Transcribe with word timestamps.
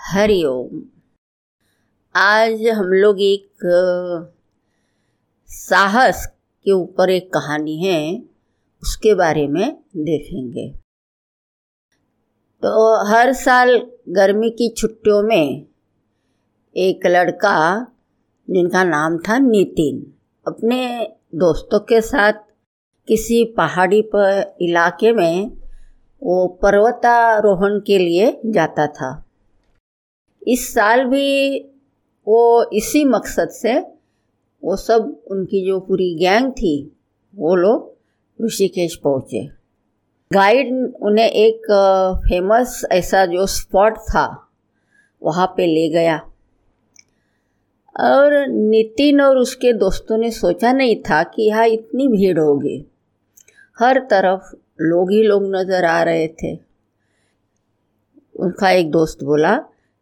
हरिओम 0.00 0.82
आज 2.16 2.66
हम 2.66 2.84
लोग 2.84 3.20
एक 3.20 3.50
साहस 5.46 6.26
के 6.64 6.72
ऊपर 6.72 7.10
एक 7.10 7.32
कहानी 7.32 7.84
है, 7.84 8.22
उसके 8.82 9.14
बारे 9.14 9.48
में 9.48 9.76
देखेंगे। 9.96 10.70
तो 12.62 13.06
हर 13.06 13.32
साल 13.32 13.90
गर्मी 14.08 14.50
की 14.50 14.74
छुट्टियों 14.76 15.22
में 15.22 15.66
एक 16.76 17.06
लड़का, 17.06 17.86
जिनका 18.50 18.84
नाम 18.84 19.18
था 19.18 19.38
नितिन, 19.38 20.14
अपने 20.46 21.08
दोस्तों 21.34 21.80
के 21.80 22.00
साथ 22.00 22.32
किसी 23.08 23.44
पहाड़ी 23.44 24.02
पर 24.02 24.56
इलाके 24.60 25.12
में 25.12 25.50
वो 26.22 26.46
पर्वतारोहण 26.62 27.80
के 27.80 27.98
लिए 27.98 28.40
जाता 28.46 28.86
था। 28.86 29.24
इस 30.42 30.74
साल 30.74 31.04
भी 31.04 31.58
वो 32.26 32.70
इसी 32.72 33.04
मकसद 33.04 33.48
से 33.48 33.78
वो 34.62 34.76
सब 34.76 35.22
उनकी 35.30 35.66
जो 35.66 35.78
पूरी 35.80 36.14
गैंग 36.14 36.52
थी, 36.52 36.92
वो 37.34 37.54
लोग 37.54 38.44
ऋषिकेश 38.44 38.96
पहुँचे। 38.96 39.40
गाइड 40.30 40.72
उन्हें 41.02 41.28
एक 41.28 41.66
फ़ेमस 42.28 42.82
ऐसा 42.92 43.24
जो 43.26 43.46
स्पॉट 43.46 43.98
था, 43.98 44.50
वहाँ 45.22 45.46
पे 45.46 45.66
ले 45.66 45.88
गया। 45.88 46.16
और 48.00 48.46
नितिन 48.48 49.20
और 49.20 49.38
उसके 49.38 49.72
दोस्तों 49.72 50.18
ने 50.18 50.30
सोचा 50.30 50.72
नहीं 50.72 50.96
था 51.02 51.22
कि 51.22 51.42
यहाँ 51.42 51.66
इतनी 51.66 52.08
भीड़ 52.08 52.38
होगी। 52.38 52.84
हर 53.78 53.98
तरफ़ 54.00 54.54
लोग 54.80 55.10
ही 55.12 55.22
लोग 55.22 55.44
नज़र 55.56 55.84
आ 55.84 56.02
रहे 56.02 56.28
थे। 56.28 56.54
उनका 58.36 58.70
एक 58.70 58.90
दोस्त 58.90 59.24
बोला 59.24 59.56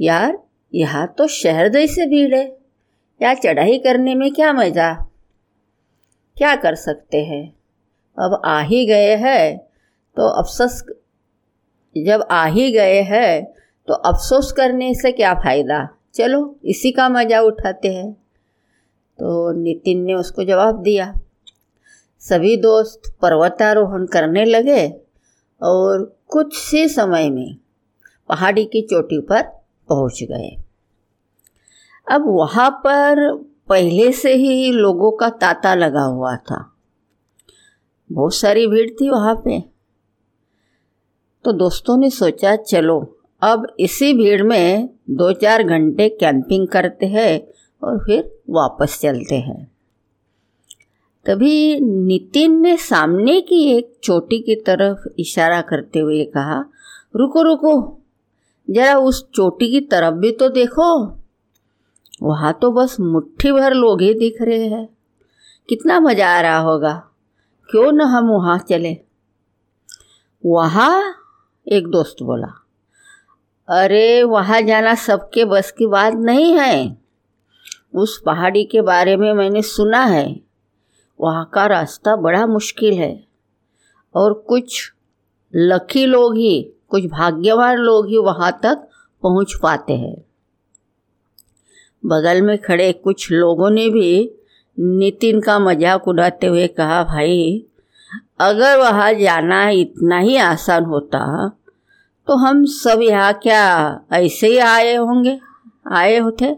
यार, 0.00 0.38
यहाँ 0.74 1.06
तो 1.18 1.26
शहर 1.26 1.68
जैसे 1.68 2.06
भीड़ 2.06 2.34
है। 2.34 2.44
या 3.20 3.34
चढ़ाई 3.34 3.78
करने 3.78 4.14
में 4.14 4.30
क्या 4.32 4.52
मज़ा? 4.52 4.92
क्या 6.36 6.54
कर 6.56 6.74
सकते 6.74 7.24
हैं? 7.24 7.44
अब 8.18 8.40
आ 8.44 8.60
ही 8.60 8.84
गए 8.86 9.16
हैं 9.16 9.58
तो 10.16 10.28
अफसोस 10.40 10.82
जब 11.96 12.26
आ 12.30 12.44
ही 12.46 12.70
गए 12.72 13.00
हैं 13.02 13.44
तो 13.88 13.94
अफसोस 13.94 14.52
करने 14.52 14.92
से 14.94 15.12
क्या 15.12 15.34
फ़ायदा? 15.34 15.88
चलो, 16.14 16.58
इसी 16.64 16.92
का 16.92 17.08
मज़ा 17.08 17.40
उठाते 17.40 17.92
हैं। 17.94 18.12
तो 19.18 19.52
नितिन 19.52 20.02
ने 20.04 20.14
उसको 20.14 20.44
जवाब 20.44 20.82
दिया। 20.82 21.12
सभी 22.22 22.56
दोस्त 22.56 23.14
पर्वतारोहण 23.22 24.06
करने 24.06 24.44
लगे 24.44 24.88
और 25.60 26.04
कुछ 26.28 26.56
से 26.58 26.88
समय 26.88 27.30
में 27.30 27.56
पहाड़ी 28.28 28.64
की 28.64 28.82
चोटी 28.82 29.20
पर 29.20 29.59
पहुँच 29.90 30.22
गए। 30.22 30.56
अब 32.10 32.24
वहाँ 32.26 32.70
पर 32.70 33.34
पहले 33.68 34.12
से 34.12 34.34
ही 34.34 34.72
लोगों 34.72 35.12
का 35.12 35.30
तांता 35.30 35.74
लगा 35.74 36.02
हुआ 36.02 36.36
था। 36.36 36.76
बहुत 38.12 38.34
सारी 38.34 38.66
भीड़ 38.66 38.90
थी 38.90 39.10
वहाँ 39.10 39.34
पे। 39.34 39.60
तो 41.44 41.52
दोस्तों 41.52 41.96
ने 41.96 42.10
सोचा, 42.10 42.56
चलो, 42.56 43.18
अब 43.42 43.76
इसी 43.80 44.12
भीड़ 44.12 44.42
में 44.42 44.90
दो 45.10 45.32
चार 45.32 45.62
घंटे 45.62 46.08
कैंपिंग 46.08 46.68
करते 46.68 47.06
हैं 47.06 47.46
और 47.86 47.98
फिर 47.98 48.38
वापस 48.50 49.00
चलते 49.00 49.34
हैं। 49.34 49.72
तभी 51.26 51.80
नितिन 51.80 52.60
ने 52.60 52.76
सामने 52.76 53.40
की 53.40 53.72
एक 53.72 53.98
चोटी 54.02 54.38
की 54.38 54.54
तरफ़ 54.54 55.08
इशारा 55.18 55.60
करते 55.60 55.98
हुए 55.98 56.24
कहा, 56.24 56.64
रुको 57.16 57.42
रुको 57.42 57.99
जरा 58.70 58.98
उस 58.98 59.30
चोटी 59.30 59.70
की 59.70 59.80
तरफ़ 59.80 60.14
भी 60.14 60.32
तो 60.32 60.48
देखो। 60.48 61.06
वहाँ 62.22 62.58
तो 62.62 62.72
बस 62.72 63.00
मुट्ठी 63.00 63.52
भर 63.52 63.74
लोग 63.74 64.00
ही 64.00 64.14
दिख 64.14 64.42
रहे 64.42 64.66
हैं। 64.66 64.88
कितना 65.68 66.00
मज़ा 66.00 66.38
आ 66.38 66.40
रहा 66.40 66.58
होगा। 66.58 67.08
क्यों 67.70 67.92
न 67.92 68.00
हम 68.00 68.28
वहाँ 68.28 68.58
चले? 68.58 68.96
वहाँ? 70.46 71.14
एक 71.68 71.86
दोस्त 71.86 72.22
बोला। 72.22 72.66
अरे, 73.68 74.22
वहाँ 74.22 74.62
जाना 74.62 74.94
सबके 74.94 75.44
बस 75.44 75.70
की 75.70 75.86
बात 75.86 76.12
नहीं 76.14 76.58
है। 76.58 76.98
उस 77.94 78.22
पहाड़ी 78.26 78.64
के 78.64 78.80
बारे 78.80 79.16
में 79.16 79.32
मैंने 79.32 79.62
सुना 79.62 80.04
है। 80.04 80.40
वहाँ 81.20 81.50
का 81.54 81.66
रास्ता 81.66 82.16
बड़ा 82.16 82.46
मुश्किल 82.46 82.94
है। 82.94 83.24
और 84.14 84.34
कुछ 84.34 84.92
लकी 85.54 86.06
लोग 86.06 86.36
ही 86.36 86.72
कुछ 86.90 87.04
भाग्यवान 87.06 87.76
लोग 87.76 88.08
ही 88.08 88.18
वहाँ 88.18 88.50
तक 88.62 88.88
पहुँच 89.22 89.54
पाते 89.62 89.92
हैं। 89.92 90.16
बगल 92.02 92.42
में 92.42 92.56
खड़े 92.58 92.92
कुछ 92.94 93.30
लोगों 93.32 93.70
ने 93.70 93.88
भी 93.90 94.30
नितिन 94.78 95.40
का 95.40 95.58
मज़ाक 95.58 96.08
उड़ाते 96.08 96.46
हुए 96.46 96.66
कहा, 96.68 97.02
भाई, 97.04 97.64
अगर 98.40 98.76
वहाँ 98.78 99.12
जाना 99.14 99.68
इतना 99.70 100.18
ही 100.18 100.36
आसान 100.36 100.84
होता 100.84 101.20
तो 102.28 102.34
हम 102.36 102.64
सब 102.64 103.00
यहाँ 103.02 103.32
क्या 103.34 103.62
ऐसे 104.12 104.46
ही 104.46 104.58
आए 104.58 104.94
होंगे? 104.94 105.38
आए 105.92 106.18
होते? 106.18 106.54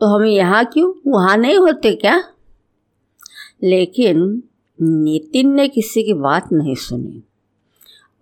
तो 0.00 0.06
हम 0.06 0.24
यहाँ 0.24 0.64
क्यों? 0.64 0.92
वहाँ 1.06 1.36
नहीं 1.36 1.58
होते 1.58 1.94
क्या? 1.94 2.16
लेकिन 3.62 4.42
नितिन 4.78 5.52
ने 5.54 5.68
किसी 5.68 6.02
की 6.02 6.12
बात 6.12 6.52
नहीं 6.52 6.74
सुनी। 6.74 7.22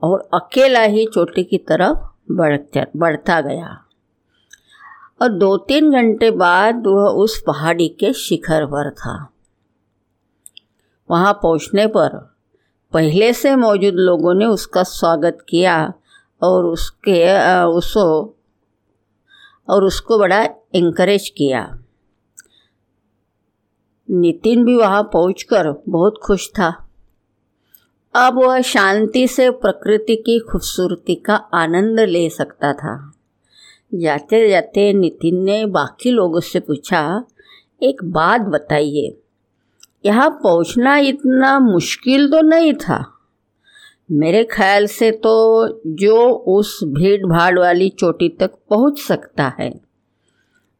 और 0.02 0.28
अकेला 0.34 0.80
ही 0.80 1.06
चोटी 1.06 1.44
की 1.44 1.58
तरफ़ 1.58 1.98
बढ़ 2.32 2.84
बढ़ता 2.96 3.40
गया। 3.40 3.84
और 5.22 5.28
दो 5.28 5.56
तीन 5.56 5.92
घंटे 5.92 6.30
बाद 6.30 6.86
वह 6.86 7.10
उस 7.10 7.42
पहाड़ी 7.46 7.88
के 7.88 8.12
शिखर 8.12 8.66
पर 8.66 8.90
था। 8.90 9.32
वहाँ 11.10 11.32
पहुँचने 11.32 11.86
पर 11.86 12.36
पहले 12.92 13.32
से 13.32 13.56
मौजूद 13.56 13.94
लोगों 13.94 14.34
ने 14.34 14.46
उसका 14.46 14.82
स्वागत 14.82 15.38
किया 15.48 15.92
और 16.42 16.64
उसके 16.64 17.48
उसको 17.64 18.34
और 19.68 19.84
उसको 19.84 20.18
बड़ा 20.18 20.48
इनक्रेज 20.74 21.28
किया। 21.28 21.78
नितिन 24.10 24.64
भी 24.64 24.74
वहाँ 24.74 25.02
पहुंचकर 25.02 25.82
बहुत 25.88 26.20
खुश 26.22 26.48
था। 26.48 26.87
अब 28.14 28.38
वह 28.38 28.60
शांति 28.60 29.26
से 29.28 29.50
प्रकृति 29.52 30.14
की 30.16 30.38
खूबसूरती 30.40 31.14
का 31.14 31.34
आनंद 31.54 32.00
ले 32.00 32.28
सकता 32.30 32.72
था। 32.72 32.94
जाते 33.92 34.48
जाते 34.50 34.92
नितिन 34.92 35.42
ने 35.44 35.64
बाकी 35.66 36.10
लोगों 36.10 36.40
से 36.40 36.60
पूछा, 36.60 37.24
एक 37.82 38.02
बात 38.04 38.40
बताइए, 38.48 39.16
यहाँ 40.04 40.30
पहुँचना 40.42 40.96
इतना 40.98 41.58
मुश्किल 41.58 42.28
तो 42.30 42.40
नहीं 42.40 42.72
था? 42.76 43.04
मेरे 44.10 44.42
ख्याल 44.44 44.86
से 44.86 45.10
तो 45.12 45.80
जो 45.94 46.28
उस 46.48 46.78
भीड़ 46.84 47.24
भाड़ 47.26 47.58
वाली 47.58 47.88
चोटी 47.90 48.28
तक 48.40 48.58
पहुँच 48.70 48.98
सकता 48.98 49.52
है, 49.58 49.70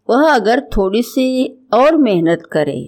वह 0.09 0.35
अगर 0.35 0.69
थोड़ी 0.77 1.03
सी 1.05 1.47
और 1.75 1.97
मेहनत 1.99 2.49
करे 2.53 2.81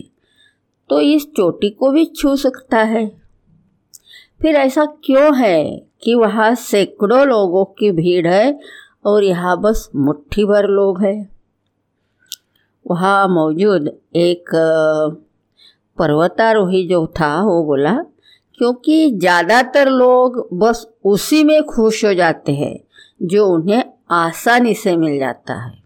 तो 0.90 1.00
इस 1.00 1.26
चोटी 1.36 1.70
को 1.70 1.90
भी 1.90 2.04
छू 2.16 2.36
सकता 2.36 2.78
है। 2.84 3.19
फिर 4.40 4.56
ऐसा 4.56 4.84
क्यों 5.04 5.36
है 5.38 5.64
कि 6.02 6.14
वहाँ 6.14 6.54
सैकड़ों 6.54 7.26
लोगों 7.26 7.64
की 7.64 7.90
भीड़ 7.92 8.26
है 8.26 8.58
और 9.06 9.24
यहाँ 9.24 9.60
बस 9.60 9.88
मुट्ठी 9.96 10.44
भर 10.44 10.66
लोग 10.66 11.02
हैं? 11.02 11.28
वहाँ 12.86 13.28
मौजूद 13.28 13.88
एक 14.16 14.50
पर्वतारोही 15.98 16.86
जो 16.88 17.06
था, 17.06 17.42
वो 17.42 17.64
बोला, 17.64 17.92
क्योंकि 18.54 19.10
ज़्यादातर 19.10 19.88
लोग 19.88 20.48
बस 20.52 20.86
उसी 21.04 21.44
में 21.44 21.62
खुश 21.62 22.04
हो 22.04 22.14
जाते 22.14 22.52
हैं, 22.52 22.76
जो 23.22 23.46
उन्हें 23.46 23.84
आसानी 24.10 24.74
से 24.74 24.96
मिल 24.96 25.18
जाता 25.18 25.54
है। 25.54 25.78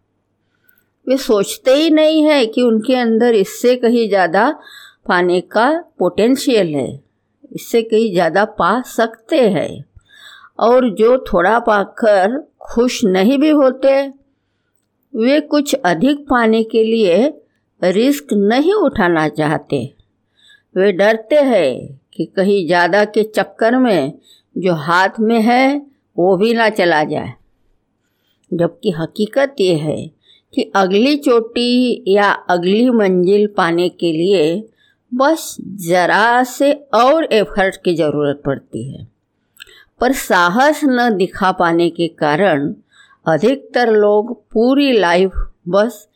वे 1.06 1.16
सोचते 1.16 1.74
ही 1.74 1.90
नहीं 1.90 2.22
है 2.24 2.46
कि 2.46 2.62
उनके 2.62 2.94
अंदर 2.94 3.34
इससे 3.34 3.76
कहीं 3.76 4.08
ज़्यादा 4.08 4.50
पाने 5.08 5.40
का 5.40 5.70
पोटेंशियल 5.98 6.74
है। 6.74 7.04
इससे 7.54 7.82
कहीं 7.82 8.12
ज़्यादा 8.12 8.44
पा 8.58 8.80
सकते 8.86 9.40
हैं। 9.50 9.84
और 10.60 10.88
जो 10.94 11.16
थोड़ा 11.24 11.58
पाकर 11.58 12.38
खुश 12.62 13.04
नहीं 13.04 13.38
भी 13.38 13.50
होते, 13.50 14.00
वे 15.14 15.40
कुछ 15.40 15.74
अधिक 15.74 16.26
पाने 16.30 16.62
के 16.64 16.82
लिए 16.84 17.32
रिस्क 17.82 18.32
नहीं 18.32 18.74
उठाना 18.74 19.28
चाहते। 19.28 19.84
वे 20.74 20.92
डरते 20.92 21.40
हैं 21.42 22.00
कि 22.12 22.24
कहीं 22.26 22.66
ज़्यादा 22.66 23.04
के 23.04 23.22
चक्कर 23.24 23.78
में 23.78 24.12
जो 24.56 24.74
हाथ 24.74 25.20
में 25.20 25.40
है, 25.40 25.78
वो 26.16 26.36
भी 26.36 26.52
ना 26.54 26.68
चला 26.70 27.02
जाए। 27.04 27.32
जबकि 28.50 28.90
हकीकत 28.90 29.54
ये 29.60 29.74
है 29.74 29.96
कि 30.54 30.70
अगली 30.76 31.16
चोटी 31.16 32.04
या 32.08 32.30
अगली 32.50 32.88
मंजिल 32.90 33.46
पाने 33.46 33.88
के 33.88 34.12
लिए 34.12 34.44
बस 35.14 35.56
ज़रा 35.60 36.44
से 36.44 36.72
और 36.94 37.24
एफर्ट 37.24 37.76
की 37.84 37.94
ज़रूरत 37.94 38.42
पड़ती 38.46 38.92
है। 38.92 39.08
पर 40.00 40.12
साहस 40.12 40.80
न 40.84 41.16
दिखा 41.16 41.52
पाने 41.52 41.90
के 41.90 42.08
कारण 42.08 42.74
अधिकतर 43.26 43.90
लोग 43.90 44.42
पूरी 44.42 44.92
लाइफ 44.92 45.32
बस 45.68 46.08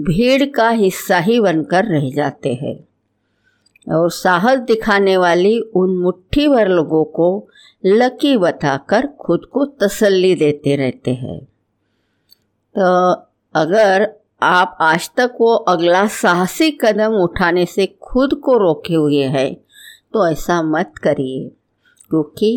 भीड़ 0.00 0.44
का 0.44 0.68
हिस्सा 0.68 1.18
ही 1.18 1.40
बनकर 1.40 1.84
रह 1.84 2.10
जाते 2.10 2.54
हैं। 2.54 2.88
और 3.94 4.10
साहस 4.10 4.58
दिखाने 4.58 5.16
वाली 5.16 5.60
उन 5.60 5.96
मुट्ठी 5.98 6.48
भर 6.48 6.68
लोगों 6.68 7.04
को 7.04 7.48
लकी 7.86 8.36
बताकर 8.36 9.06
खुद 9.06 9.44
को 9.44 9.64
तसल्ली 9.64 10.34
देते 10.34 10.76
रहते 10.76 11.14
हैं। 11.14 11.38
तो 12.78 13.12
अगर 13.54 14.12
आप 14.42 14.76
आज 14.80 15.08
तक 15.16 15.36
वो 15.40 15.54
अगला 15.68 16.06
साहसी 16.06 16.70
कदम 16.80 17.12
उठाने 17.14 17.64
से 17.66 17.86
खुद 18.02 18.34
को 18.34 18.56
रोके 18.58 18.94
हुए 18.94 19.22
हैं 19.26 19.54
तो 20.12 20.26
ऐसा 20.28 20.60
मत 20.62 20.92
करिए, 21.02 21.48
क्योंकि 22.10 22.50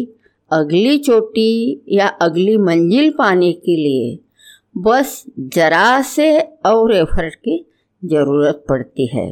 अगली 0.52 0.98
चोटी 0.98 1.84
या 1.90 2.08
अगली 2.22 2.58
मंजिल 2.58 3.10
पाने 3.18 3.52
के 3.54 3.76
लिए 3.76 4.20
बस 4.78 5.24
जरा 5.40 6.02
से 6.04 6.40
और 6.66 6.94
एफर्ट 6.94 7.36
की 7.38 7.58
ज़रूरत 8.04 8.64
पड़ती 8.70 9.08
है। 9.08 9.32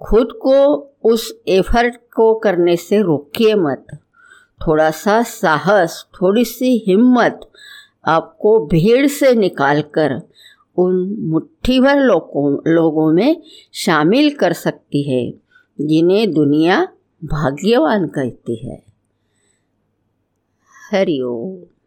खुद 0.00 0.32
को 0.42 0.56
उस 1.04 1.32
एफर्ट 1.48 1.96
को 2.14 2.34
करने 2.38 2.76
से 2.78 3.00
रोकिए 3.02 3.54
मत। 3.56 3.86
थोड़ा 4.60 4.90
सा 4.92 5.22
साहस, 5.24 6.04
थोड़ी 6.14 6.44
सी 6.44 6.76
हिम्मत 6.86 7.48
आपको 8.08 8.58
भीड़ 8.66 9.06
से 9.08 9.32
निकालकर 9.34 10.20
उन 10.80 11.16
मुट्ठी 11.18 11.80
भर 11.80 11.96
लोगों 11.96 12.72
लोगों 12.74 13.12
में 13.12 13.42
शामिल 13.72 14.34
कर 14.34 14.52
सकती 14.52 15.02
है, 15.10 15.32
जिन्हें 15.80 16.30
दुनिया 16.32 16.88
भाग्यवान 17.24 18.06
कहती 18.06 18.56
है। 18.56 18.82
हरिओम। 20.92 21.79